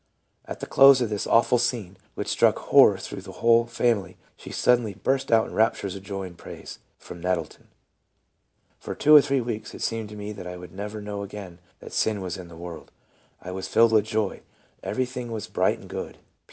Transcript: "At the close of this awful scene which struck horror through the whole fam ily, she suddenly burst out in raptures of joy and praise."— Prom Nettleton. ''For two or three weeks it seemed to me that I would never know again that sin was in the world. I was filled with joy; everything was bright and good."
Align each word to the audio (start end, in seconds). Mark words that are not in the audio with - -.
"At 0.45 0.61
the 0.61 0.65
close 0.65 0.99
of 0.99 1.11
this 1.11 1.27
awful 1.27 1.59
scene 1.59 1.95
which 2.15 2.27
struck 2.27 2.57
horror 2.57 2.97
through 2.97 3.21
the 3.21 3.33
whole 3.33 3.67
fam 3.67 3.99
ily, 3.99 4.17
she 4.35 4.49
suddenly 4.51 4.95
burst 4.95 5.31
out 5.31 5.45
in 5.47 5.53
raptures 5.53 5.95
of 5.95 6.01
joy 6.01 6.23
and 6.23 6.35
praise."— 6.35 6.79
Prom 6.99 7.21
Nettleton. 7.21 7.67
''For 8.79 8.95
two 8.95 9.13
or 9.15 9.21
three 9.21 9.41
weeks 9.41 9.75
it 9.75 9.83
seemed 9.83 10.09
to 10.09 10.15
me 10.15 10.31
that 10.31 10.47
I 10.47 10.57
would 10.57 10.73
never 10.73 11.01
know 11.01 11.21
again 11.21 11.59
that 11.81 11.93
sin 11.93 12.19
was 12.19 12.35
in 12.37 12.47
the 12.47 12.57
world. 12.57 12.91
I 13.43 13.51
was 13.51 13.67
filled 13.67 13.91
with 13.91 14.05
joy; 14.05 14.41
everything 14.81 15.31
was 15.31 15.45
bright 15.45 15.77
and 15.77 15.87
good." 15.87 16.17